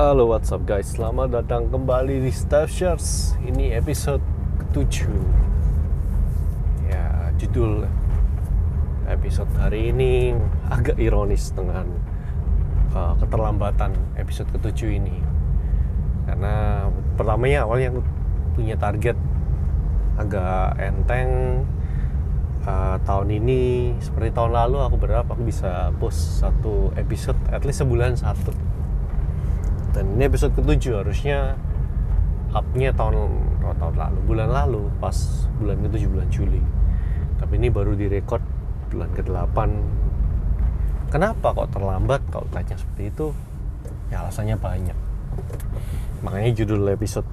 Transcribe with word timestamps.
Halo 0.00 0.32
what's 0.32 0.48
up 0.48 0.64
guys? 0.64 0.96
Selamat 0.96 1.28
datang 1.28 1.68
kembali 1.68 2.24
di 2.24 2.32
Staff 2.32 2.72
Shares. 2.72 3.36
Ini 3.44 3.76
episode 3.76 4.24
ke-7 4.56 5.12
Ya 6.88 7.28
judul 7.36 7.84
episode 9.04 9.52
hari 9.60 9.92
ini 9.92 10.32
agak 10.72 10.96
ironis 10.96 11.52
dengan 11.52 11.84
uh, 12.96 13.12
keterlambatan 13.20 13.92
episode 14.16 14.48
ke-7 14.56 14.88
ini. 14.88 15.20
Karena 16.24 16.88
pertamanya 17.20 17.68
awalnya 17.68 18.00
punya 18.56 18.80
target 18.80 19.20
agak 20.16 20.80
enteng 20.80 21.28
uh, 22.64 22.96
tahun 23.04 23.36
ini 23.36 23.92
seperti 24.00 24.32
tahun 24.32 24.64
lalu 24.64 24.80
aku 24.80 24.96
berharap 24.96 25.28
aku 25.28 25.44
bisa 25.44 25.92
post 26.00 26.40
satu 26.40 26.88
episode 26.96 27.36
at 27.52 27.68
least 27.68 27.84
sebulan 27.84 28.16
satu 28.16 28.79
dan 29.90 30.04
ini 30.14 30.30
episode 30.30 30.54
ketujuh 30.54 31.02
harusnya 31.02 31.58
upnya 32.50 32.90
tahun 32.94 33.14
oh, 33.62 33.74
tahun 33.78 33.94
lalu 33.94 34.18
bulan 34.26 34.48
lalu 34.50 34.82
pas 34.98 35.14
bulan 35.58 35.78
ketujuh 35.86 36.08
bulan 36.10 36.28
Juli. 36.30 36.62
Tapi 37.38 37.52
ini 37.56 37.68
baru 37.72 37.94
direkod 37.96 38.42
bulan 38.90 39.10
ke-8 39.14 39.58
kenapa 41.10 41.46
kok 41.54 41.70
terlambat 41.74 42.20
kalau 42.30 42.46
tanya 42.50 42.78
seperti 42.78 43.10
itu? 43.10 43.26
Ya 44.10 44.22
alasannya 44.22 44.58
banyak. 44.58 44.98
Makanya 46.26 46.50
judul 46.54 46.86
episode 46.90 47.26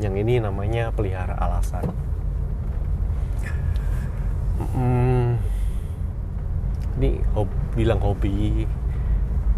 yang 0.00 0.16
ini 0.18 0.40
namanya 0.42 0.90
pelihara 0.90 1.36
alasan. 1.38 1.86
Hmm, 4.74 5.38
ini 6.98 7.18
hobi, 7.34 7.56
bilang 7.74 8.00
hobi 8.02 8.66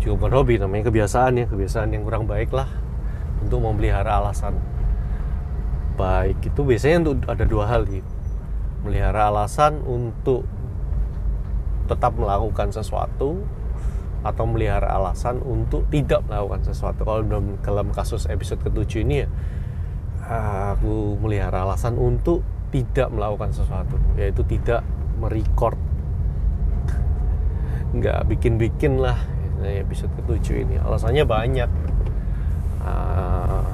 juga 0.03 0.15
bukan 0.21 0.33
hobi 0.37 0.55
namanya 0.61 0.93
kebiasaan 0.93 1.33
ya 1.41 1.47
kebiasaan 1.49 1.89
yang 1.93 2.03
kurang 2.05 2.29
baik 2.29 2.53
lah 2.53 2.69
untuk 3.41 3.65
memelihara 3.65 4.21
alasan 4.21 4.57
baik. 5.97 6.41
Itu 6.45 6.63
biasanya 6.69 7.11
untuk 7.17 7.31
ada 7.33 7.45
dua 7.49 7.65
hal 7.67 7.89
gitu 7.89 8.17
melihara 8.87 9.35
alasan 9.35 9.83
untuk 9.83 10.47
tetap 11.91 12.15
melakukan 12.15 12.71
sesuatu 12.71 13.43
atau 14.23 14.45
melihara 14.47 14.91
alasan 14.95 15.43
untuk 15.43 15.87
tidak 15.91 16.23
melakukan 16.27 16.63
sesuatu. 16.63 17.03
Kalau 17.03 17.23
dalam, 17.63 17.89
kasus 17.91 18.27
episode 18.31 18.63
ketujuh 18.63 19.03
ini 19.03 19.27
ya 19.27 19.29
aku 20.27 21.15
melihara 21.23 21.63
alasan 21.63 21.95
untuk 21.95 22.43
tidak 22.75 23.11
melakukan 23.15 23.55
sesuatu 23.55 23.95
yaitu 24.19 24.43
tidak 24.47 24.83
merecord. 25.23 25.79
Nggak 27.95 28.27
bikin-bikin 28.27 28.99
lah 28.99 29.19
episode 29.65 30.13
ketujuh 30.21 30.69
ini. 30.69 30.77
Alasannya 30.77 31.25
banyak. 31.25 31.71
Uh, 32.87 33.67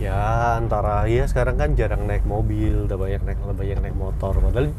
ya 0.00 0.56
antara 0.56 1.04
ya 1.06 1.28
sekarang 1.28 1.60
kan 1.60 1.76
jarang 1.76 2.08
naik 2.08 2.24
mobil 2.24 2.88
udah 2.88 2.96
banyak 2.96 3.20
naik 3.20 3.38
banyak 3.44 3.78
naik 3.84 3.96
motor. 3.96 4.32
Padahal 4.40 4.72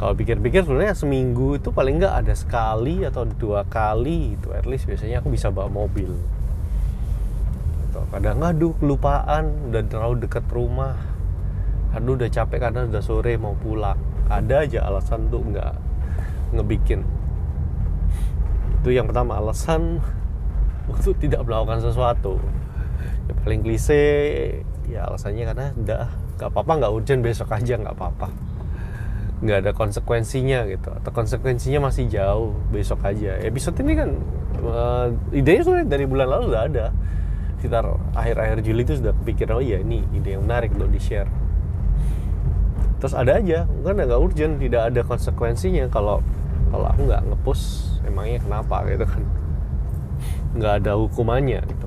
kalau 0.00 0.16
pikir-pikir 0.16 0.64
sebenarnya 0.64 0.96
seminggu 0.96 1.60
itu 1.60 1.74
paling 1.74 2.00
nggak 2.00 2.24
ada 2.24 2.32
sekali 2.32 3.04
atau 3.04 3.28
dua 3.28 3.68
kali 3.68 4.38
itu 4.38 4.48
at 4.56 4.64
least 4.64 4.88
biasanya 4.88 5.20
aku 5.20 5.28
bisa 5.28 5.52
bawa 5.52 5.68
mobil. 5.68 6.16
Gitu. 7.84 8.00
kadang 8.14 8.40
aduh 8.40 8.72
kelupaan 8.78 9.68
udah 9.68 9.82
terlalu 9.84 10.24
dekat 10.24 10.46
rumah. 10.48 10.96
Aduh 11.92 12.14
udah 12.16 12.30
capek 12.30 12.58
karena 12.62 12.86
udah 12.86 13.02
sore 13.02 13.34
mau 13.36 13.58
pulang. 13.58 13.98
Ada 14.30 14.62
aja 14.62 14.86
alasan 14.86 15.26
tuh 15.28 15.42
nggak 15.42 15.74
ngebikin 16.54 17.02
itu 18.80 18.96
yang 18.96 19.04
pertama 19.04 19.36
alasan 19.36 20.00
untuk 20.88 21.12
tidak 21.20 21.44
melakukan 21.44 21.84
sesuatu. 21.84 22.40
Yang 23.28 23.38
paling 23.44 23.60
klise 23.60 24.02
ya 24.88 25.06
alasannya 25.06 25.44
karena 25.52 25.66
udah 25.76 26.04
nggak 26.40 26.48
apa-apa 26.50 26.72
nggak 26.80 26.92
urgent 26.96 27.20
besok 27.20 27.52
aja 27.52 27.76
nggak 27.76 27.92
apa-apa. 27.92 28.28
Nggak 29.44 29.58
ada 29.68 29.70
konsekuensinya 29.76 30.64
gitu. 30.72 30.88
Atau 30.96 31.12
konsekuensinya 31.12 31.92
masih 31.92 32.08
jauh 32.08 32.56
besok 32.72 33.04
aja. 33.04 33.36
Episode 33.44 33.76
ini 33.84 33.92
kan 34.00 34.10
uh, 34.64 35.12
idenya 35.36 35.62
sudah 35.62 35.84
dari 35.84 36.08
bulan 36.08 36.26
lalu 36.32 36.44
udah 36.56 36.62
ada. 36.64 36.86
Sekitar 37.60 37.84
akhir-akhir 38.16 38.64
Juli 38.64 38.88
itu 38.88 38.96
sudah 38.96 39.12
kepikiran 39.12 39.60
oh 39.60 39.64
iya 39.64 39.84
ini 39.84 40.00
ide 40.16 40.40
yang 40.40 40.48
menarik 40.48 40.72
untuk 40.72 40.88
di 40.88 40.96
share 40.96 41.28
terus 43.00 43.16
ada 43.16 43.40
aja 43.40 43.64
kan 43.64 43.96
nggak 43.96 44.20
urgent 44.20 44.60
tidak 44.60 44.92
ada 44.92 45.00
konsekuensinya. 45.04 45.88
Kalau 45.88 46.20
kalau 46.68 46.86
aku 46.86 47.00
nggak 47.08 47.22
ngepost 47.32 47.89
emangnya 48.10 48.42
kenapa 48.42 48.82
gitu 48.90 49.06
kan? 49.06 49.22
Nggak 50.58 50.72
ada 50.82 50.92
hukumannya 50.98 51.60
gitu. 51.62 51.86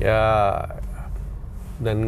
Ya 0.00 0.24
dan 1.78 1.98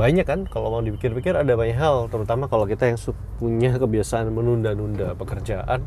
banyak 0.00 0.24
kan 0.24 0.48
kalau 0.48 0.72
mau 0.72 0.80
dipikir-pikir 0.80 1.36
ada 1.36 1.52
banyak 1.52 1.76
hal 1.76 2.08
terutama 2.08 2.48
kalau 2.48 2.64
kita 2.64 2.88
yang 2.88 2.96
punya 3.36 3.76
kebiasaan 3.76 4.32
menunda-nunda 4.32 5.12
pekerjaan 5.12 5.84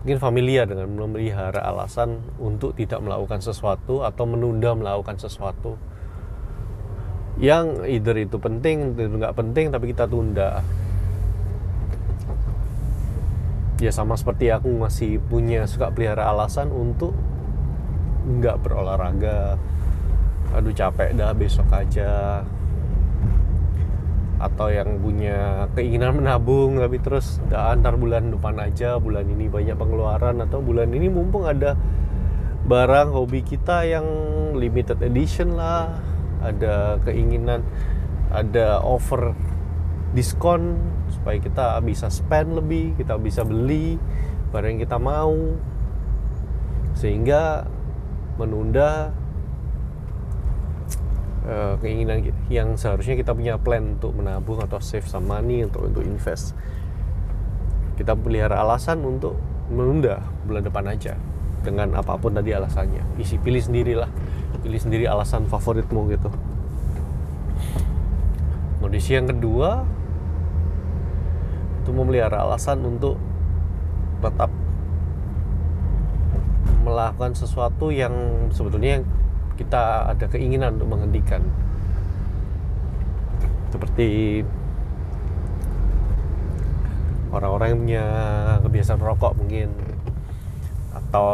mungkin 0.00 0.18
familiar 0.18 0.64
dengan 0.64 0.88
memelihara 0.96 1.60
alasan 1.60 2.24
untuk 2.40 2.72
tidak 2.72 3.04
melakukan 3.04 3.44
sesuatu 3.44 4.00
atau 4.02 4.24
menunda 4.24 4.72
melakukan 4.72 5.20
sesuatu 5.20 5.76
yang 7.36 7.84
either 7.84 8.16
itu 8.16 8.40
penting 8.40 8.96
itu 8.96 9.12
nggak 9.12 9.36
penting 9.36 9.68
tapi 9.68 9.92
kita 9.92 10.08
tunda 10.08 10.64
ya 13.82 13.90
sama 13.90 14.14
seperti 14.14 14.54
aku 14.54 14.70
masih 14.78 15.18
punya 15.18 15.66
suka 15.66 15.90
pelihara 15.90 16.30
alasan 16.30 16.70
untuk 16.70 17.10
nggak 18.22 18.62
berolahraga. 18.62 19.58
Aduh 20.54 20.70
capek 20.70 21.18
dah 21.18 21.34
besok 21.34 21.66
aja. 21.74 22.46
Atau 24.38 24.70
yang 24.70 25.02
punya 25.02 25.66
keinginan 25.74 26.22
menabung 26.22 26.78
tapi 26.78 27.02
terus 27.02 27.42
antar 27.50 27.98
bulan 27.98 28.30
depan 28.30 28.58
aja 28.62 29.02
bulan 29.02 29.26
ini 29.26 29.50
banyak 29.50 29.74
pengeluaran 29.74 30.38
atau 30.42 30.62
bulan 30.62 30.90
ini 30.90 31.10
mumpung 31.10 31.46
ada 31.46 31.74
barang 32.62 33.10
hobi 33.10 33.42
kita 33.42 33.86
yang 33.86 34.06
limited 34.54 34.98
edition 35.02 35.54
lah 35.58 35.94
ada 36.42 36.98
keinginan 37.06 37.62
ada 38.34 38.82
offer 38.82 39.34
diskon 40.10 40.78
supaya 41.12 41.36
kita 41.36 41.76
bisa 41.84 42.08
spend 42.08 42.56
lebih 42.56 42.96
kita 42.96 43.20
bisa 43.20 43.44
beli 43.44 44.00
barang 44.52 44.76
yang 44.76 44.82
kita 44.82 44.96
mau. 44.96 45.36
Sehingga 46.92 47.64
menunda 48.36 49.12
uh, 51.48 51.74
keinginan 51.80 52.32
yang 52.48 52.76
seharusnya 52.76 53.16
kita 53.16 53.32
punya 53.32 53.56
plan 53.60 53.96
untuk 53.96 54.12
menabung 54.16 54.60
atau 54.60 54.80
save 54.80 55.08
some 55.08 55.28
money 55.28 55.64
untuk 55.64 55.88
untuk 55.88 56.04
invest. 56.04 56.56
Kita 57.96 58.16
pelihara 58.16 58.60
alasan 58.60 59.04
untuk 59.04 59.36
menunda 59.72 60.20
bulan 60.44 60.64
depan 60.64 60.84
aja 60.90 61.16
dengan 61.62 61.94
apa 61.96 62.18
pun 62.18 62.34
tadi 62.34 62.52
alasannya. 62.52 63.16
Isi 63.16 63.38
pilih 63.38 63.62
sendirilah. 63.62 64.10
Pilih 64.62 64.78
sendiri 64.78 65.04
alasan 65.08 65.48
favoritmu 65.48 66.00
gitu. 66.12 66.30
Kondisi 68.82 69.14
yang 69.14 69.30
kedua 69.30 69.86
itu 71.82 71.90
memelihara 71.90 72.46
alasan 72.46 72.78
untuk 72.86 73.18
tetap 74.22 74.54
melakukan 76.86 77.34
sesuatu 77.34 77.90
yang 77.90 78.14
sebetulnya 78.54 79.02
kita 79.58 80.14
ada 80.14 80.26
keinginan 80.30 80.78
untuk 80.78 80.94
menghentikan. 80.94 81.42
Seperti 83.74 84.42
orang-orang 87.32 87.68
yang 87.72 87.80
punya 87.80 88.06
kebiasaan 88.62 89.00
rokok 89.00 89.32
mungkin. 89.38 89.72
Atau 90.92 91.28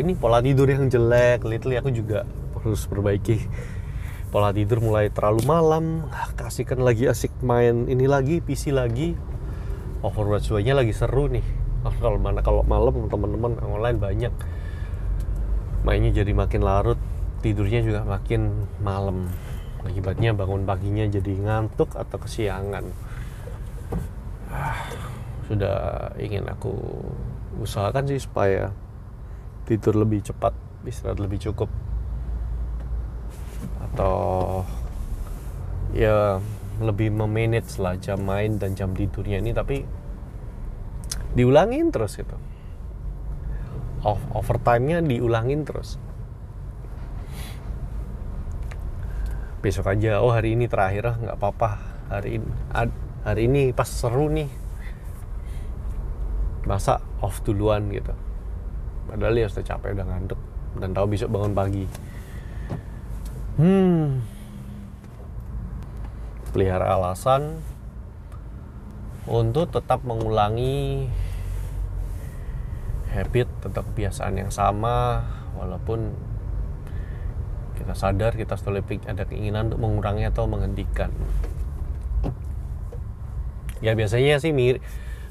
ini 0.00 0.16
pola 0.16 0.40
tidur 0.40 0.66
yang 0.66 0.88
jelek 0.88 1.44
lately 1.44 1.76
aku 1.76 1.92
juga 1.92 2.24
harus 2.56 2.82
perbaiki. 2.88 3.38
Pola 4.32 4.50
tidur 4.50 4.82
mulai 4.82 5.12
terlalu 5.12 5.46
malam 5.46 5.84
kasihkan 6.34 6.82
lagi 6.82 7.06
asik 7.06 7.30
main 7.40 7.86
ini 7.86 8.10
lagi 8.10 8.42
PC 8.42 8.74
lagi 8.74 9.14
Overwatch 10.04 10.52
2 10.52 10.66
nya 10.66 10.76
lagi 10.76 10.92
seru 10.92 11.30
nih. 11.30 11.44
Kalau 12.02 12.18
mana 12.18 12.42
kalau 12.42 12.66
malam 12.66 13.06
teman-teman 13.06 13.62
online 13.62 13.98
banyak. 14.02 14.32
Mainnya 15.86 16.10
jadi 16.10 16.34
makin 16.34 16.66
larut 16.66 16.98
tidurnya 17.46 17.80
juga 17.86 18.02
makin 18.02 18.66
malam. 18.82 19.30
Akibatnya 19.86 20.34
bangun 20.34 20.66
paginya 20.66 21.06
jadi 21.06 21.30
ngantuk 21.38 21.94
atau 21.94 22.18
kesiangan. 22.18 22.90
Ah, 24.50 24.82
sudah 25.46 26.10
ingin 26.18 26.50
aku 26.50 26.74
usahakan 27.62 28.10
sih 28.10 28.18
supaya 28.18 28.74
tidur 29.62 29.94
lebih 29.94 30.26
cepat 30.26 30.50
istirahat 30.82 31.22
lebih 31.22 31.38
cukup. 31.38 31.70
Atau 33.78 34.66
ya 35.94 36.42
lebih 36.76 37.08
memanage 37.08 37.80
lah 37.80 37.96
jam 37.96 38.20
main 38.20 38.60
dan 38.60 38.76
jam 38.76 38.92
tidurnya 38.92 39.40
ini 39.40 39.56
tapi 39.56 39.84
diulangin 41.32 41.88
terus 41.88 42.20
gitu. 42.20 42.36
Overtime-nya 44.36 45.02
diulangin 45.02 45.66
terus. 45.66 45.98
Besok 49.64 49.90
aja 49.90 50.22
oh 50.22 50.30
hari 50.30 50.54
ini 50.54 50.70
terakhir 50.70 51.10
ah 51.10 51.16
nggak 51.16 51.36
apa-apa. 51.40 51.70
Hari 52.12 52.38
ini 52.38 52.50
hari 53.26 53.42
ini 53.50 53.62
pas 53.74 53.88
seru 53.88 54.30
nih. 54.30 54.46
Masa 56.68 57.02
off 57.24 57.42
duluan 57.42 57.88
gitu. 57.90 58.14
Padahal 59.10 59.34
ya 59.34 59.48
sudah 59.50 59.64
capek 59.74 59.96
udah 59.96 60.06
ngantuk. 60.06 60.40
Dan 60.76 60.92
tahu 60.92 61.06
besok 61.16 61.32
bangun 61.32 61.54
pagi. 61.56 61.84
Hmm 63.56 64.35
pelihara 66.50 66.94
alasan 66.94 67.62
untuk 69.26 69.70
tetap 69.74 70.06
mengulangi 70.06 71.10
habit 73.10 73.48
tetap 73.64 73.88
kebiasaan 73.92 74.36
yang 74.38 74.52
sama 74.52 75.24
walaupun 75.56 76.12
kita 77.76 77.92
sadar 77.96 78.32
kita 78.36 78.56
selalu 78.56 79.00
ada 79.04 79.24
keinginan 79.28 79.72
untuk 79.72 79.80
mengurangi 79.84 80.24
atau 80.28 80.48
menghentikan. 80.48 81.12
Ya 83.84 83.92
biasanya 83.92 84.40
sih 84.40 84.56
mir 84.56 84.80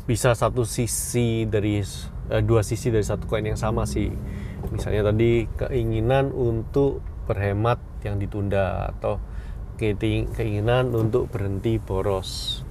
bisa 0.05 0.37
satu 0.37 0.63
sisi 0.69 1.49
dari 1.49 1.81
uh, 2.29 2.41
dua 2.45 2.61
sisi 2.61 2.93
dari 2.93 3.01
satu 3.01 3.25
koin 3.25 3.45
yang 3.45 3.57
sama 3.57 3.89
sih. 3.89 4.13
Misalnya 4.69 5.09
tadi 5.09 5.49
keinginan 5.57 6.29
untuk 6.29 7.01
berhemat 7.25 7.81
yang 8.05 8.21
ditunda 8.21 8.93
atau 8.93 9.17
keinginan 9.75 10.95
untuk 10.95 11.27
berhenti 11.27 11.77
boros. 11.77 12.63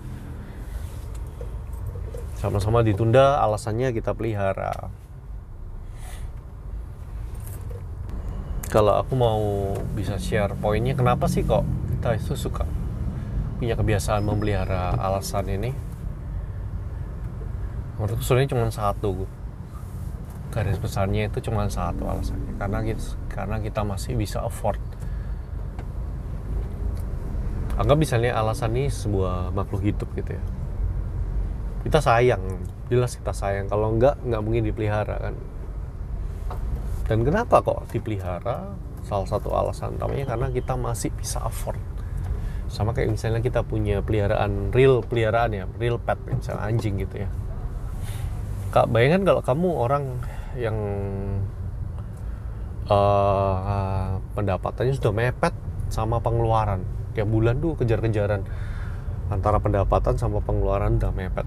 Sama-sama 2.41 2.85
ditunda 2.85 3.41
alasannya 3.41 3.93
kita 3.97 4.13
pelihara. 4.13 4.93
Kalau 8.69 8.99
aku 8.99 9.15
mau 9.15 9.41
bisa 9.95 10.19
share 10.19 10.59
poinnya 10.59 10.99
kenapa 10.99 11.31
sih 11.31 11.47
kok 11.47 11.63
kita 11.95 12.19
itu 12.19 12.35
suka 12.35 12.67
punya 13.63 13.79
kebiasaan 13.79 14.27
memelihara 14.27 14.93
alasan 14.99 15.47
ini? 15.47 15.71
Menurutku 17.97 18.27
sebenarnya 18.27 18.51
cuma 18.53 18.69
satu. 18.75 19.31
Garis 20.51 20.79
besarnya 20.83 21.31
itu 21.31 21.39
cuma 21.49 21.71
satu 21.71 22.05
alasannya. 22.05 22.59
Karena 22.59 22.83
kita, 22.83 23.05
karena 23.31 23.57
kita 23.63 23.81
masih 23.87 24.19
bisa 24.19 24.43
afford 24.43 24.83
anggap 27.75 27.97
misalnya 27.99 28.37
alasan 28.39 28.75
ini 28.77 28.91
sebuah 28.91 29.51
makhluk 29.51 29.83
hidup 29.83 30.09
gitu 30.15 30.37
ya 30.37 30.45
kita 31.85 31.99
sayang 32.01 32.43
jelas 32.89 33.19
kita 33.19 33.33
sayang 33.35 33.67
kalau 33.69 33.93
enggak 33.93 34.17
nggak 34.25 34.41
mungkin 34.41 34.65
dipelihara 34.65 35.17
kan 35.21 35.35
dan 37.05 37.21
kenapa 37.21 37.61
kok 37.61 37.85
dipelihara? 37.93 38.73
Salah 39.05 39.29
satu 39.29 39.53
alasan 39.53 40.01
utamanya 40.01 40.33
karena 40.33 40.49
kita 40.49 40.73
masih 40.81 41.13
bisa 41.13 41.37
afford. 41.45 41.77
Sama 42.73 42.97
kayak 42.97 43.13
misalnya 43.13 43.45
kita 43.45 43.61
punya 43.61 44.01
peliharaan 44.01 44.73
real 44.73 45.05
peliharaan 45.05 45.53
ya, 45.53 45.65
real 45.77 46.01
pet 46.01 46.17
misalnya 46.25 46.65
anjing 46.65 46.97
gitu 46.97 47.29
ya. 47.29 47.29
Kak, 48.73 48.89
bayangkan 48.89 49.23
kalau 49.29 49.43
kamu 49.45 49.69
orang 49.77 50.05
yang 50.57 50.77
uh, 52.89 54.17
pendapatannya 54.33 54.97
sudah 54.97 55.13
mepet 55.13 55.53
sama 55.93 56.25
pengeluaran. 56.25 56.81
Kayak 57.15 57.29
bulan 57.31 57.55
tuh 57.63 57.79
kejar-kejaran 57.79 58.43
antara 59.31 59.63
pendapatan 59.63 60.19
sama 60.21 60.43
pengeluaran 60.45 61.01
udah 61.01 61.15
mepet. 61.15 61.47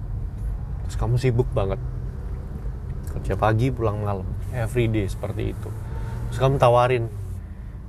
Terus 0.88 0.96
kamu 0.96 1.16
sibuk 1.20 1.48
banget. 1.52 1.78
Kerja 3.14 3.36
pagi 3.36 3.70
pulang 3.70 4.02
malam. 4.02 4.28
Everyday 4.56 5.06
seperti 5.06 5.52
itu. 5.52 5.70
Terus 6.32 6.40
kamu 6.40 6.56
tawarin 6.58 7.12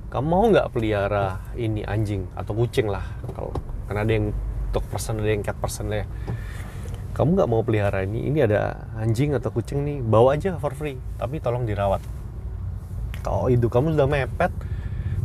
kamu 0.09 0.25
mau 0.25 0.41
nggak 0.49 0.73
pelihara 0.73 1.37
ini 1.53 1.85
anjing 1.85 2.25
atau 2.33 2.57
kucing 2.57 2.89
lah? 2.89 3.05
Kalau 3.29 3.53
karena 3.85 4.01
ada 4.01 4.13
yang 4.17 4.25
untuk 4.69 4.83
person 4.89 5.21
ada 5.21 5.29
yang 5.29 5.45
cat 5.45 5.57
person 5.61 5.85
lah 5.93 6.01
ya. 6.01 6.05
Kamu 7.13 7.37
nggak 7.37 7.49
mau 7.49 7.61
pelihara 7.61 8.01
ini 8.01 8.25
ini 8.25 8.41
ada 8.41 8.89
anjing 8.97 9.37
atau 9.37 9.53
kucing 9.53 9.85
nih 9.85 10.01
bawa 10.01 10.33
aja 10.33 10.57
for 10.57 10.73
free 10.73 10.97
tapi 11.21 11.37
tolong 11.37 11.69
dirawat. 11.69 12.01
Kalau 13.21 13.53
itu 13.53 13.69
kamu 13.69 13.93
sudah 13.93 14.09
mepet 14.09 14.49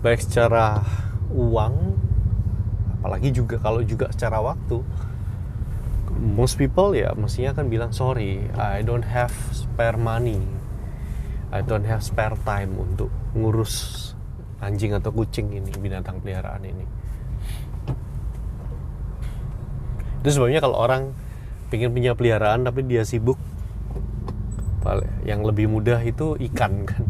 baik 0.04 0.20
secara 0.20 0.84
uang 1.32 1.96
apalagi 3.04 3.36
juga 3.36 3.60
kalau 3.60 3.84
juga 3.84 4.08
secara 4.08 4.40
waktu 4.40 4.80
most 6.24 6.56
people 6.56 6.96
ya 6.96 7.12
mestinya 7.12 7.52
akan 7.52 7.68
bilang 7.68 7.92
sorry 7.92 8.48
I 8.56 8.80
don't 8.80 9.04
have 9.04 9.36
spare 9.52 10.00
money. 10.00 10.40
I 11.52 11.60
don't 11.60 11.84
have 11.84 12.00
spare 12.00 12.32
time 12.48 12.80
untuk 12.80 13.12
ngurus 13.36 14.16
anjing 14.64 14.96
atau 14.96 15.12
kucing 15.12 15.52
ini 15.52 15.68
binatang 15.76 16.24
peliharaan 16.24 16.64
ini. 16.64 16.86
Itu 20.24 20.40
sebabnya 20.40 20.64
kalau 20.64 20.80
orang 20.80 21.12
pengen 21.68 21.92
punya 21.92 22.16
peliharaan 22.16 22.64
tapi 22.64 22.88
dia 22.88 23.04
sibuk 23.04 23.36
yang 25.28 25.44
lebih 25.44 25.68
mudah 25.68 26.00
itu 26.00 26.40
ikan 26.52 26.88
kan 26.88 27.03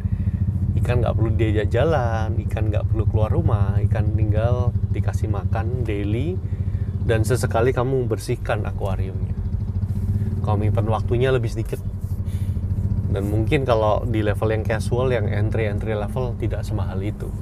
ikan 0.84 1.00
nggak 1.00 1.16
perlu 1.16 1.30
diajak 1.32 1.72
jalan 1.72 2.36
ikan 2.44 2.68
nggak 2.68 2.84
perlu 2.92 3.08
keluar 3.08 3.32
rumah 3.32 3.80
ikan 3.88 4.12
tinggal 4.12 4.76
dikasih 4.92 5.32
makan 5.32 5.80
daily 5.88 6.36
dan 7.08 7.24
sesekali 7.24 7.72
kamu 7.72 8.04
bersihkan 8.04 8.68
akuariumnya. 8.68 9.32
Menyimpan 10.44 10.86
waktunya 10.92 11.32
lebih 11.32 11.48
sedikit. 11.48 11.80
Dan 13.08 13.32
mungkin 13.32 13.64
kalau 13.64 14.04
di 14.04 14.20
level 14.20 14.52
yang 14.52 14.60
casual 14.60 15.08
yang 15.08 15.24
entry 15.24 15.72
entry 15.72 15.96
level 15.96 16.36
tidak 16.36 16.68
semahal 16.68 17.00
itu. 17.00 17.32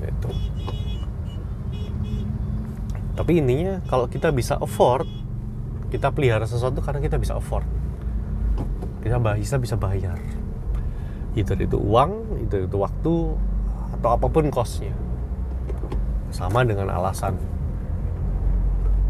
Itu 0.00 0.32
tapi 3.20 3.36
intinya 3.36 3.84
kalau 3.84 4.08
kita 4.08 4.32
bisa 4.32 4.56
afford 4.56 5.04
kita 5.92 6.08
pelihara 6.08 6.48
sesuatu 6.48 6.80
karena 6.80 7.04
kita 7.04 7.20
bisa 7.20 7.36
afford 7.36 7.68
kita 9.00 9.16
bisa 9.16 9.56
bisa 9.56 9.76
bayar. 9.80 10.16
Itu 11.32 11.56
itu 11.56 11.78
uang 11.80 12.42
itu 12.44 12.68
itu 12.68 12.76
waktu 12.76 13.14
atau 13.98 14.08
apa 14.12 14.26
pun 14.28 14.52
costnya. 14.52 14.92
Sama 16.30 16.62
dengan 16.62 16.92
alasan. 16.92 17.34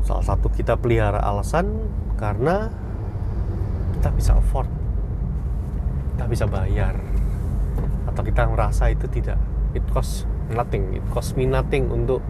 Salah 0.07 0.25
satu 0.25 0.49
kita 0.49 0.79
pelihara 0.79 1.21
alasan 1.21 1.69
karena 2.17 2.73
kita 3.99 4.09
bisa 4.15 4.33
afford. 4.39 4.71
Kita 6.17 6.25
bisa 6.31 6.45
bayar. 6.49 6.97
Atau 8.09 8.23
kita 8.25 8.49
merasa 8.49 8.89
itu 8.89 9.05
tidak. 9.11 9.39
It 9.77 9.85
cost 9.93 10.25
nothing. 10.51 10.97
It 10.97 11.05
cost 11.13 11.37
me 11.37 11.45
nothing 11.47 11.91
untuk 11.93 12.25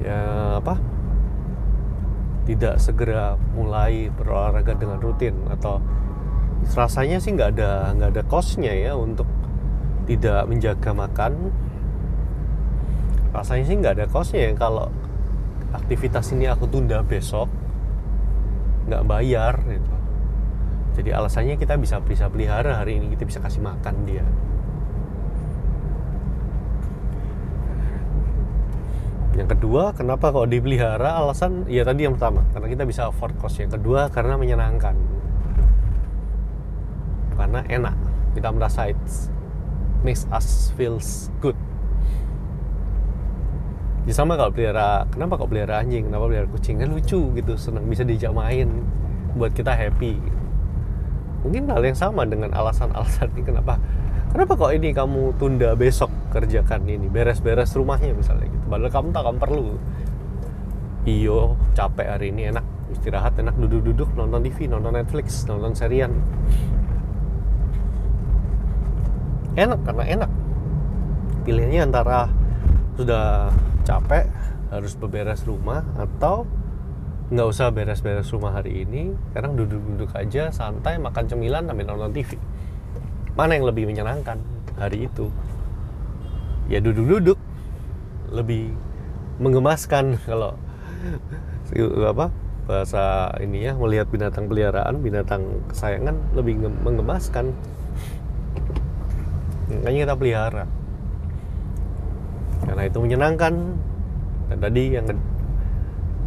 ya 0.00 0.56
apa 0.56 0.80
tidak 2.50 2.82
segera 2.82 3.38
mulai 3.54 4.10
berolahraga 4.10 4.74
dengan 4.74 4.98
rutin 4.98 5.38
atau 5.46 5.78
rasanya 6.74 7.22
sih 7.22 7.38
nggak 7.38 7.54
ada 7.54 7.94
nggak 7.94 8.10
ada 8.10 8.22
costnya 8.26 8.74
ya 8.74 8.98
untuk 8.98 9.30
tidak 10.10 10.50
menjaga 10.50 10.90
makan. 10.90 11.54
Rasanya 13.30 13.64
sih 13.70 13.76
nggak 13.78 13.94
ada 14.02 14.06
kosnya 14.10 14.50
ya. 14.50 14.52
Kalau 14.58 14.90
aktivitas 15.70 16.34
ini 16.34 16.50
aku 16.50 16.66
tunda 16.66 17.06
besok 17.06 17.46
nggak 18.90 19.06
bayar 19.06 19.54
gitu. 19.62 19.94
Jadi 20.98 21.14
alasannya 21.14 21.54
kita 21.54 21.78
bisa 21.78 22.02
bisa 22.02 22.26
pelihara 22.26 22.82
hari 22.82 22.98
ini 22.98 23.14
kita 23.14 23.22
bisa 23.22 23.38
kasih 23.38 23.62
makan 23.62 23.94
dia 24.10 24.26
yang 29.40 29.48
kedua 29.48 29.96
kenapa 29.96 30.28
kalau 30.28 30.44
dipelihara? 30.44 31.16
Alasan 31.16 31.64
ya 31.64 31.80
tadi 31.80 32.04
yang 32.04 32.20
pertama 32.20 32.44
karena 32.52 32.68
kita 32.68 32.84
bisa 32.84 33.08
afford 33.08 33.32
cost. 33.40 33.56
Yang 33.56 33.80
kedua 33.80 34.12
karena 34.12 34.36
menyenangkan. 34.36 34.92
Karena 37.40 37.64
enak. 37.64 37.96
Kita 38.36 38.52
merasa 38.52 38.92
it 38.92 39.00
makes 40.04 40.28
us 40.28 40.76
feels 40.76 41.32
good. 41.40 41.56
Ya 44.04 44.12
sama 44.12 44.36
kalau 44.36 44.52
pelihara 44.52 45.08
kenapa 45.08 45.40
kok 45.40 45.48
pelihara 45.48 45.80
anjing? 45.80 46.12
Kenapa 46.12 46.28
pelihara 46.28 46.48
kucing? 46.52 46.76
Kan 46.76 46.92
lucu 46.92 47.32
gitu 47.32 47.56
senang 47.56 47.88
bisa 47.88 48.04
diajak 48.04 48.36
main 48.36 48.68
buat 49.40 49.56
kita 49.56 49.72
happy. 49.72 50.20
Mungkin 51.48 51.64
hal 51.72 51.80
yang 51.80 51.96
sama 51.96 52.28
dengan 52.28 52.52
alasan-alasan 52.52 53.32
ini. 53.32 53.48
Kenapa? 53.48 53.80
Kenapa 54.36 54.52
kok 54.52 54.72
ini 54.76 54.92
kamu 54.92 55.32
tunda 55.40 55.72
besok 55.72 56.12
kerjakan 56.30 56.86
ini 56.86 57.10
beres-beres 57.10 57.74
rumahnya 57.74 58.14
misalnya 58.14 58.46
gitu. 58.46 58.66
Padahal 58.70 58.92
kamu 58.94 59.08
tak 59.10 59.22
akan 59.26 59.36
perlu. 59.36 59.66
Iyo 61.04 61.58
capek 61.74 62.06
hari 62.06 62.30
ini 62.30 62.54
enak 62.54 62.66
istirahat 62.90 63.38
enak 63.38 63.54
duduk-duduk 63.56 64.14
nonton 64.14 64.42
TV 64.46 64.70
nonton 64.70 64.94
Netflix 64.94 65.44
nonton 65.46 65.74
serian. 65.74 66.14
Enak 69.58 69.80
karena 69.82 70.04
enak. 70.06 70.30
Pilihannya 71.42 71.80
antara 71.90 72.30
sudah 72.94 73.50
capek 73.82 74.28
harus 74.70 74.94
beberes 74.94 75.42
rumah 75.42 75.82
atau 75.98 76.46
nggak 77.30 77.46
usah 77.46 77.70
beres-beres 77.70 78.26
rumah 78.34 78.58
hari 78.58 78.82
ini 78.82 79.14
sekarang 79.30 79.54
duduk-duduk 79.54 80.10
aja 80.18 80.50
santai 80.50 80.98
makan 80.98 81.30
cemilan 81.30 81.62
sambil 81.62 81.86
nonton 81.86 82.10
TV 82.10 82.34
mana 83.38 83.54
yang 83.54 83.70
lebih 83.70 83.86
menyenangkan 83.86 84.42
hari 84.74 85.06
itu 85.06 85.30
ya 86.70 86.78
duduk-duduk. 86.78 87.36
Lebih 88.30 88.70
menggemaskan 89.42 90.16
kalau 90.28 90.54
apa 92.06 92.30
bahasa 92.70 93.34
ini 93.42 93.66
ya 93.66 93.74
melihat 93.74 94.06
binatang 94.06 94.46
peliharaan 94.46 95.02
binatang 95.02 95.42
kesayangan 95.70 96.14
lebih 96.38 96.62
menggemaskan 96.86 97.50
makanya 99.70 99.98
kita 100.06 100.14
pelihara. 100.18 100.64
Karena 102.66 102.82
itu 102.86 102.98
menyenangkan. 103.02 103.54
Dan 104.50 104.58
tadi 104.58 104.82
yang 104.98 105.06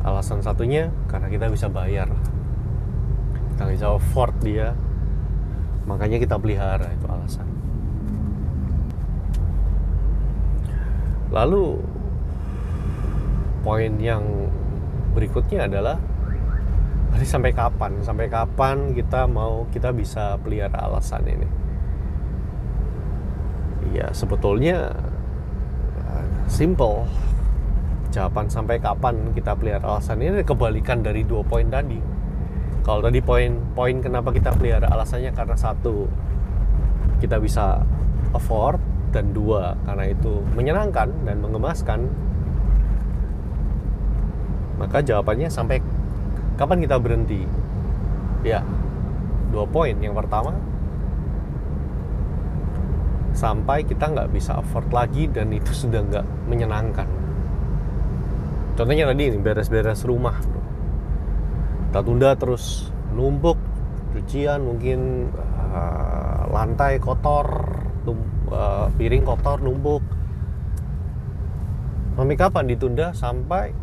alasan 0.07 0.39
satunya 0.39 0.87
karena 1.11 1.27
kita 1.27 1.51
bisa 1.51 1.67
bayar. 1.67 2.07
Kita 3.53 3.67
bisa 3.67 3.85
afford 3.91 4.31
dia. 4.39 4.71
Makanya 5.83 6.23
kita 6.23 6.39
pelihara 6.39 6.87
itu 6.95 7.03
alasan 7.11 7.52
lalu 11.33 11.81
poin 13.65 13.89
yang 13.97 14.21
berikutnya 15.17 15.65
adalah 15.65 15.97
tadi 17.09 17.25
sampai 17.25 17.51
kapan? 17.51 17.97
Sampai 18.05 18.29
kapan 18.29 18.93
kita 18.93 19.25
mau 19.25 19.65
kita 19.73 19.89
bisa 19.89 20.37
pelihara 20.37 20.85
alasan 20.85 21.25
ini? 21.25 21.47
Ya 23.97 24.13
sebetulnya 24.13 24.93
simple. 26.45 27.09
Jawaban 28.13 28.45
sampai 28.45 28.77
kapan 28.77 29.33
kita 29.33 29.57
pelihara 29.57 29.97
alasan 29.97 30.21
ini 30.21 30.45
kebalikan 30.45 31.01
dari 31.01 31.25
dua 31.25 31.41
poin 31.41 31.65
tadi. 31.65 31.97
Kalau 32.85 33.01
tadi 33.01 33.17
poin 33.25 33.57
poin 33.73 33.97
kenapa 34.05 34.29
kita 34.29 34.53
pelihara 34.53 34.85
alasannya 34.85 35.33
karena 35.33 35.57
satu 35.57 36.05
kita 37.17 37.41
bisa 37.41 37.81
afford 38.37 38.92
dan 39.13 39.29
dua 39.31 39.77
karena 39.85 40.09
itu 40.09 40.41
menyenangkan 40.57 41.07
dan 41.23 41.37
mengemaskan 41.37 42.09
maka 44.83 44.99
jawabannya 45.05 45.47
sampai 45.47 45.79
kapan 46.57 46.83
kita 46.83 46.97
berhenti? 46.99 47.47
Ya 48.43 48.65
dua 49.53 49.69
poin. 49.69 49.95
Yang 50.01 50.25
pertama 50.25 50.57
sampai 53.33 53.87
kita 53.87 54.11
nggak 54.11 54.29
bisa 54.33 54.59
afford 54.59 54.91
lagi 54.91 55.29
dan 55.29 55.53
itu 55.53 55.71
sudah 55.87 56.01
nggak 56.03 56.25
menyenangkan. 56.49 57.07
Contohnya 58.73 59.05
tadi 59.05 59.29
ini 59.29 59.37
beres-beres 59.37 60.01
rumah 60.03 60.41
kita 61.93 62.01
tunda 62.01 62.33
terus 62.33 62.89
numpuk 63.13 63.53
cucian 64.17 64.65
mungkin 64.65 65.29
uh, 65.69 66.49
lantai 66.49 66.97
kotor 66.97 67.45
uh, 68.49 68.87
piring 68.97 69.23
kotor 69.23 69.61
numpuk. 69.61 70.03
Sampai 72.13 72.37
kapan 72.37 72.65
ditunda? 72.69 73.07
Sampai 73.13 73.73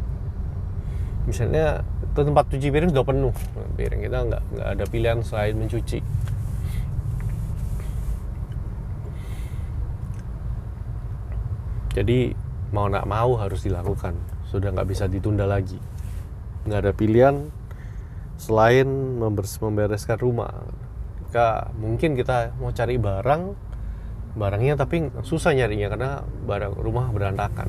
misalnya 1.29 1.85
itu 2.01 2.21
tempat 2.27 2.45
cuci 2.51 2.69
piring 2.69 2.91
sudah 2.91 3.07
penuh. 3.07 3.35
Piring 3.79 4.01
kita 4.03 4.19
nggak 4.27 4.43
nggak 4.57 4.69
ada 4.69 4.85
pilihan 4.89 5.19
selain 5.23 5.55
mencuci. 5.57 6.01
Jadi 11.91 12.33
mau 12.71 12.87
nak 12.87 13.05
mau 13.05 13.35
harus 13.35 13.67
dilakukan. 13.67 14.15
Sudah 14.47 14.71
nggak 14.71 14.89
bisa 14.89 15.11
ditunda 15.11 15.47
lagi. 15.47 15.79
Nggak 16.67 16.81
ada 16.87 16.93
pilihan 16.95 17.51
selain 18.39 18.87
membereskan 19.21 20.17
rumah. 20.17 20.55
Jika 21.29 21.71
mungkin 21.79 22.17
kita 22.17 22.57
mau 22.59 22.73
cari 22.73 22.97
barang 22.97 23.70
barangnya 24.35 24.79
tapi 24.79 25.11
susah 25.27 25.55
nyarinya 25.55 25.89
karena 25.91 26.11
barang 26.23 26.75
rumah 26.79 27.11
berantakan. 27.11 27.69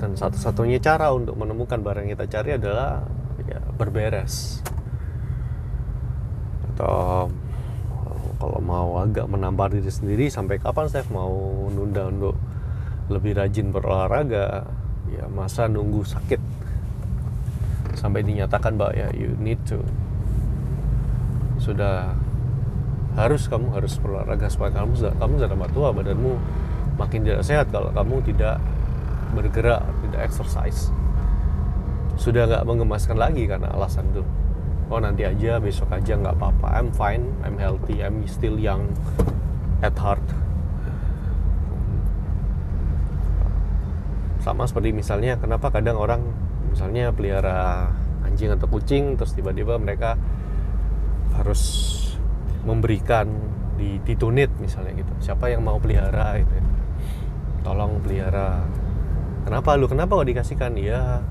Dan 0.00 0.18
satu-satunya 0.18 0.82
cara 0.82 1.14
untuk 1.14 1.38
menemukan 1.38 1.80
barang 1.80 2.08
yang 2.08 2.12
kita 2.18 2.26
cari 2.40 2.50
adalah 2.58 3.04
ya 3.46 3.60
berberes. 3.76 4.64
Atau 6.74 7.30
kalau 8.40 8.60
mau 8.60 8.98
agak 9.00 9.24
menampar 9.30 9.72
diri 9.72 9.88
sendiri 9.88 10.26
sampai 10.28 10.60
kapan 10.60 10.90
saya 10.90 11.06
mau 11.08 11.32
nunda 11.70 12.10
untuk 12.10 12.36
lebih 13.08 13.38
rajin 13.38 13.70
berolahraga? 13.70 14.66
Ya 15.14 15.24
masa 15.30 15.70
nunggu 15.70 16.02
sakit 16.02 16.40
sampai 17.94 18.26
dinyatakan 18.26 18.74
bahwa 18.74 18.92
ya 18.92 19.08
you 19.14 19.32
need 19.38 19.60
to. 19.64 19.78
Sudah 21.62 22.12
harus 23.14 23.46
kamu 23.46 23.70
harus 23.70 23.94
berolahraga 24.02 24.50
supaya 24.50 24.74
kamu 24.74 25.14
kamu 25.22 25.34
tambah 25.46 25.70
tua 25.70 25.94
badanmu 25.94 26.34
makin 26.98 27.22
tidak 27.22 27.42
sehat 27.46 27.66
kalau 27.70 27.90
kamu 27.94 28.22
tidak 28.26 28.58
bergerak 29.34 29.82
tidak 30.06 30.20
exercise. 30.26 30.90
Sudah 32.14 32.46
nggak 32.46 32.62
mengemaskan 32.66 33.18
lagi 33.18 33.46
karena 33.50 33.70
alasan 33.74 34.06
itu. 34.14 34.22
Oh 34.92 35.00
nanti 35.02 35.26
aja 35.26 35.58
besok 35.58 35.90
aja 35.90 36.14
nggak 36.14 36.38
apa-apa. 36.38 36.68
I'm 36.78 36.90
fine 36.94 37.34
I'm 37.42 37.58
healthy 37.58 38.02
I'm 38.02 38.22
still 38.30 38.58
young 38.58 38.94
at 39.82 39.94
heart. 39.98 40.22
Sama 44.42 44.68
seperti 44.68 44.92
misalnya 44.92 45.40
kenapa 45.40 45.72
kadang 45.72 45.98
orang 45.98 46.20
misalnya 46.70 47.10
pelihara 47.10 47.90
anjing 48.26 48.50
atau 48.52 48.66
kucing 48.66 49.14
terus 49.14 49.32
tiba-tiba 49.34 49.78
mereka 49.78 50.18
harus 51.34 51.62
memberikan 52.64 53.28
di 53.76 54.00
ditunit 54.02 54.50
misalnya 54.58 54.96
gitu. 54.96 55.12
Siapa 55.20 55.52
yang 55.52 55.62
mau 55.64 55.76
pelihara 55.76 56.40
itu 56.40 56.52
ya? 56.52 56.64
tolong 57.64 57.98
pelihara. 58.04 58.60
Kenapa 59.48 59.74
lu? 59.80 59.88
Kenapa 59.88 60.20
kok 60.20 60.28
dikasihkan? 60.28 60.76
Ya 60.76 61.24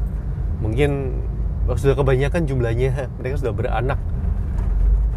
mungkin 0.59 1.21
sudah 1.69 1.93
kebanyakan 1.93 2.49
jumlahnya. 2.49 3.07
Mereka 3.21 3.39
sudah 3.39 3.53
beranak. 3.53 4.01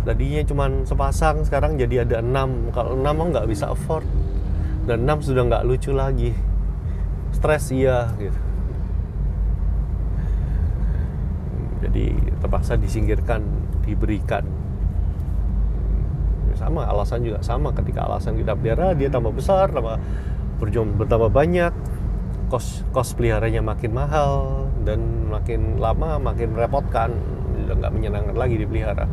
Tadinya 0.07 0.45
cuma 0.47 0.71
sepasang 0.87 1.43
sekarang 1.43 1.81
jadi 1.81 2.07
ada 2.07 2.23
enam. 2.23 2.71
Kalau 2.71 2.95
enam 2.95 3.33
nggak 3.33 3.49
bisa 3.49 3.73
afford. 3.73 4.07
Dan 4.87 5.03
enam 5.09 5.19
sudah 5.25 5.43
nggak 5.49 5.65
lucu 5.67 5.91
lagi. 5.91 6.31
Stres 7.35 7.75
iya 7.75 8.07
gitu. 8.21 8.39
Jadi 11.83 12.07
terpaksa 12.41 12.79
disingkirkan 12.79 13.43
diberikan 13.83 14.47
sama 16.57 16.89
alasan 16.89 17.23
juga 17.23 17.45
sama. 17.45 17.71
Ketika 17.77 18.09
alasan 18.09 18.41
kita 18.41 18.57
pelihara 18.57 18.97
dia 18.97 19.13
tambah 19.13 19.31
besar 19.31 19.71
tambah 19.71 20.01
berjumlah 20.57 20.97
bertambah 20.97 21.31
banyak 21.31 21.73
kos 22.49 22.87
kos 22.95 23.13
peliharanya 23.13 23.61
makin 23.61 23.93
mahal 23.93 24.65
dan 24.87 25.29
makin 25.29 25.77
lama 25.77 26.17
makin 26.17 26.55
merepotkan 26.57 27.13
udah 27.67 27.75
nggak 27.77 27.93
menyenangkan 27.93 28.37
lagi 28.37 28.57
dipelihara. 28.57 29.05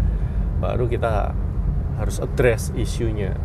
Baru 0.63 0.87
kita 0.87 1.35
harus 1.99 2.17
address 2.23 2.71
isunya. 2.73 3.35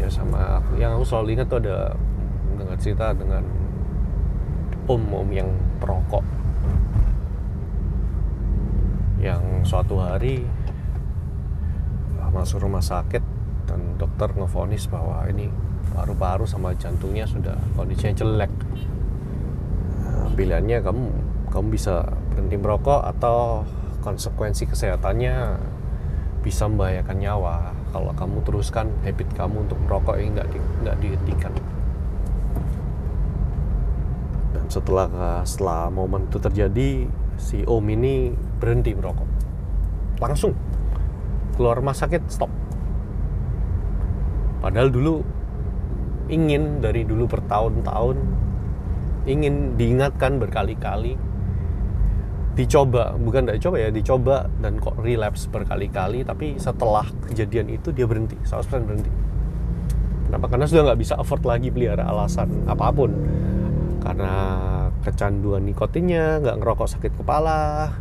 Ya 0.00 0.08
sama 0.08 0.60
aku. 0.60 0.80
Yang 0.80 0.90
aku 1.00 1.04
selalu 1.04 1.28
ingat 1.36 1.46
tuh 1.48 1.58
ada 1.60 1.76
dengar 2.54 2.76
cerita 2.78 3.06
dengan 3.12 3.42
om-om 4.86 5.28
yang 5.32 5.48
perokok 5.80 6.33
yang 9.24 9.64
suatu 9.64 9.96
hari 10.04 10.44
masuk 12.34 12.66
rumah 12.66 12.82
sakit 12.82 13.22
dan 13.64 13.94
dokter 13.96 14.26
ngefonis 14.34 14.90
bahwa 14.90 15.22
ini 15.30 15.46
paru-paru 15.94 16.44
sama 16.44 16.74
jantungnya 16.74 17.24
sudah 17.24 17.54
kondisinya 17.78 18.12
jelek. 18.12 18.52
Nah, 20.02 20.28
pilihannya 20.34 20.82
kamu 20.82 21.06
kamu 21.54 21.66
bisa 21.70 22.02
berhenti 22.34 22.58
merokok 22.58 23.06
atau 23.16 23.62
konsekuensi 24.02 24.66
kesehatannya 24.66 25.56
bisa 26.42 26.66
membahayakan 26.66 27.16
nyawa. 27.22 27.56
Kalau 27.94 28.10
kamu 28.10 28.42
teruskan 28.42 28.90
habit 29.06 29.30
kamu 29.38 29.70
untuk 29.70 29.78
merokok 29.86 30.18
ini 30.18 30.34
nggak 30.34 30.48
di, 30.50 30.58
nggak 30.82 30.96
dihentikan. 30.98 31.52
Dan 34.50 34.66
setelah 34.66 35.08
setelah 35.46 35.86
momen 35.94 36.26
itu 36.26 36.42
terjadi 36.42 37.06
si 37.44 37.60
om 37.68 37.84
ini 37.92 38.32
berhenti 38.32 38.96
merokok. 38.96 39.28
Langsung. 40.24 40.56
Keluar 41.54 41.76
rumah 41.76 41.92
sakit 41.92 42.24
stop. 42.32 42.48
Padahal 44.64 44.88
dulu 44.88 45.20
ingin 46.32 46.80
dari 46.80 47.04
dulu 47.04 47.28
bertahun-tahun 47.28 48.16
ingin 49.28 49.76
diingatkan 49.76 50.40
berkali-kali 50.40 51.20
dicoba 52.54 53.18
bukan 53.18 53.50
tidak 53.50 53.60
coba 53.66 53.76
ya 53.82 53.88
dicoba 53.90 54.36
dan 54.62 54.78
kok 54.78 54.94
relapse 55.02 55.50
berkali-kali 55.50 56.22
tapi 56.22 56.54
setelah 56.54 57.02
kejadian 57.26 57.66
itu 57.76 57.90
dia 57.90 58.06
berhenti 58.06 58.38
100% 58.46 58.88
berhenti. 58.88 59.10
Kenapa? 60.30 60.46
Karena 60.48 60.66
sudah 60.66 60.82
nggak 60.90 61.00
bisa 61.02 61.14
afford 61.18 61.42
lagi 61.44 61.68
pelihara 61.74 62.06
alasan 62.06 62.48
apa 62.64 62.88
pun. 62.94 63.10
Karena 64.00 64.32
kecanduan 65.04 65.68
nikotinnya 65.68 66.40
nggak 66.40 66.56
ngerokok 66.58 66.88
sakit 66.88 67.12
kepala 67.20 67.92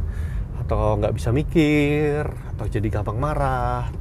atau 0.63 0.95
nggak 0.95 1.13
bisa 1.19 1.35
mikir 1.35 2.23
atau 2.55 2.65
jadi 2.71 2.87
gampang 2.87 3.19
marah. 3.19 3.91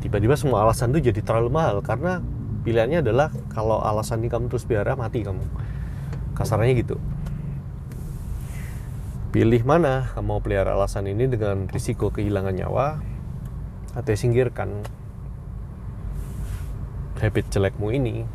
Tiba-tiba 0.00 0.34
semua 0.34 0.66
alasan 0.66 0.90
itu 0.96 1.12
jadi 1.12 1.20
terlalu 1.22 1.52
mahal 1.52 1.78
karena 1.84 2.24
pilihannya 2.64 3.04
adalah 3.04 3.28
kalau 3.52 3.84
alasan 3.84 4.24
ini 4.24 4.32
kamu 4.32 4.48
terus 4.48 4.64
biara 4.64 4.96
mati 4.96 5.22
kamu. 5.22 5.44
Kasarnya 6.32 6.72
gitu. 6.74 6.96
Pilih 9.30 9.62
mana? 9.62 10.10
Kamu 10.16 10.26
mau 10.26 10.40
pelihara 10.40 10.74
alasan 10.74 11.08
ini 11.08 11.28
dengan 11.28 11.68
risiko 11.68 12.10
kehilangan 12.12 12.52
nyawa 12.52 13.00
atau 13.92 14.12
singkirkan 14.16 14.84
habit 17.20 17.46
jelekmu 17.54 17.94
ini 17.94 18.26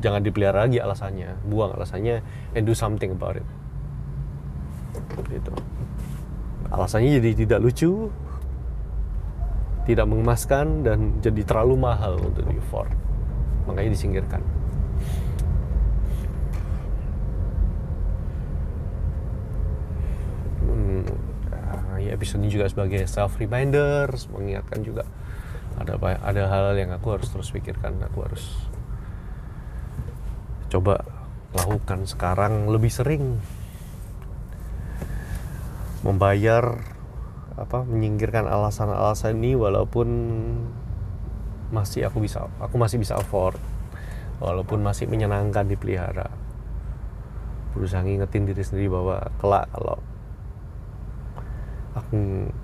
jangan 0.00 0.20
dipelihara 0.20 0.68
lagi 0.68 0.78
alasannya. 0.82 1.36
Buang 1.48 1.76
alasannya 1.76 2.20
and 2.56 2.64
do 2.64 2.74
something 2.76 3.12
about 3.12 3.40
it. 3.40 3.46
Gitu. 5.28 5.52
Alasannya 6.72 7.22
jadi 7.22 7.30
tidak 7.46 7.60
lucu 7.62 8.10
tidak 9.86 10.06
mengemaskan 10.10 10.82
dan 10.82 10.98
jadi 11.22 11.46
terlalu 11.46 11.78
mahal 11.78 12.18
untuk 12.18 12.42
di 12.42 12.58
afford. 12.58 12.90
Makanya 13.70 13.94
disingkirkan. 13.94 14.42
Hmm, 20.66 21.06
ya 22.02 22.10
episode 22.18 22.42
ini 22.42 22.50
juga 22.50 22.66
sebagai 22.66 23.06
self 23.06 23.38
reminder 23.38 24.10
mengingatkan 24.34 24.82
juga 24.82 25.06
ada 25.78 25.94
ada 26.00 26.42
hal, 26.50 26.64
hal 26.72 26.76
yang 26.76 26.90
aku 26.90 27.14
harus 27.14 27.28
terus 27.30 27.52
pikirkan 27.54 28.00
aku 28.02 28.26
harus 28.26 28.44
coba 30.66 31.06
lakukan 31.54 32.04
sekarang 32.04 32.68
lebih 32.68 32.92
sering. 32.92 33.38
Membayar 36.04 36.78
apa 37.56 37.82
menyingkirkan 37.88 38.44
alasan-alasan 38.44 39.40
ini 39.40 39.56
walaupun 39.56 40.08
masih 41.72 42.06
aku 42.06 42.22
bisa 42.22 42.46
aku 42.60 42.76
masih 42.76 43.00
bisa 43.00 43.16
afford. 43.18 43.58
Walaupun 44.36 44.84
masih 44.84 45.08
menyenangkan 45.08 45.64
dipelihara. 45.64 46.28
Berusaha 47.72 48.04
ngingetin 48.04 48.44
diri 48.44 48.60
sendiri 48.60 48.92
bahwa 48.92 49.32
kelak 49.40 49.64
kalau 49.72 49.96
aku 51.96 52.16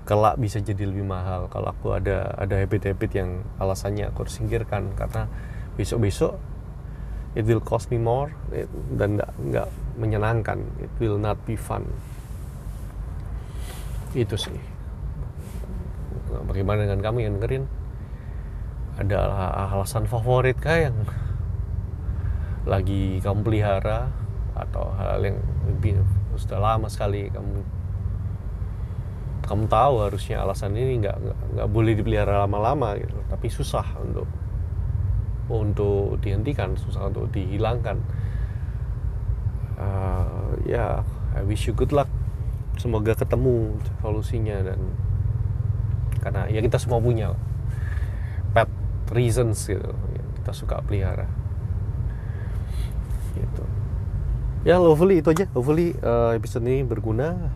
kelak 0.05 0.37
bisa 0.37 0.61
jadi 0.61 0.85
lebih 0.85 1.01
mahal 1.01 1.49
kalau 1.49 1.73
aku 1.73 1.97
ada 1.97 2.37
ada 2.37 2.61
habit-habit 2.61 3.11
yang 3.17 3.41
alasannya 3.57 4.13
aku 4.13 4.29
harus 4.29 4.37
singkirkan. 4.37 4.93
Karena 4.93 5.25
besok-besok 5.73 6.52
it 7.33 7.45
will 7.49 7.61
cost 7.61 7.89
me 7.89 7.97
more 7.97 8.29
dan 8.97 9.21
nggak 9.21 9.67
menyenangkan. 9.97 10.61
It 10.81 10.93
will 11.01 11.17
not 11.17 11.37
be 11.45 11.57
fun. 11.57 11.85
Itu 14.13 14.37
sih. 14.37 14.57
Bagaimana 16.45 16.85
dengan 16.85 17.01
kamu 17.01 17.17
yang 17.25 17.33
dengerin? 17.37 17.65
Ada 19.01 19.17
alasan 19.73 20.05
favorit 20.05 20.57
kah 20.61 20.77
yang 20.77 20.97
lagi 22.69 23.17
kamu 23.21 23.41
pelihara? 23.41 24.09
Atau 24.53 24.93
hal 25.01 25.25
yang 25.25 25.41
lebih 25.65 25.97
sudah 26.37 26.61
lama 26.61 26.85
sekali 26.85 27.29
kamu 27.33 27.65
kamu 29.43 29.65
tahu 29.65 29.93
harusnya 30.07 30.45
alasan 30.45 30.77
ini 30.77 31.03
nggak 31.03 31.17
nggak 31.57 31.69
boleh 31.73 31.97
dipelihara 31.97 32.45
lama-lama 32.45 32.93
gitu. 33.01 33.17
Tapi 33.33 33.47
susah 33.49 33.85
untuk 33.97 34.29
untuk 35.51 36.19
dihentikan 36.23 36.79
susah 36.79 37.11
untuk 37.11 37.31
dihilangkan. 37.35 37.99
Uh, 39.75 40.55
ya 40.63 41.03
yeah, 41.03 41.37
I 41.37 41.41
wish 41.43 41.67
you 41.67 41.73
good 41.75 41.91
luck. 41.91 42.07
Semoga 42.79 43.13
ketemu 43.17 43.77
solusinya 43.99 44.61
dan 44.63 44.79
karena 46.23 46.47
ya 46.47 46.63
kita 46.63 46.79
semua 46.79 47.03
punya 47.03 47.35
pet 48.55 48.69
reasons 49.11 49.67
gitu 49.67 49.91
yang 50.15 50.27
kita 50.39 50.51
suka 50.55 50.79
pelihara. 50.85 51.27
Gitu. 53.35 53.63
Ya 54.63 54.79
hopefully 54.79 55.19
itu 55.19 55.29
aja. 55.33 55.45
Hopefully 55.51 55.97
uh, 55.99 56.31
episode 56.31 56.63
ini 56.63 56.87
berguna. 56.87 57.51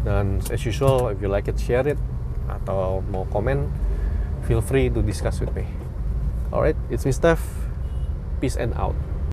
Dan 0.00 0.40
as 0.48 0.64
usual 0.64 1.12
if 1.12 1.20
you 1.20 1.28
like 1.28 1.46
it 1.46 1.60
share 1.60 1.86
it. 1.86 2.00
Atau 2.50 3.06
mau 3.14 3.22
komen 3.30 3.70
feel 4.50 4.58
free 4.58 4.90
to 4.90 4.98
discuss 5.04 5.38
with 5.38 5.54
me 5.54 5.79
alright 6.52 6.76
it's 6.90 7.04
me 7.04 7.12
Steph 7.12 7.46
peace 8.40 8.56
and 8.56 8.74
out 8.74 8.94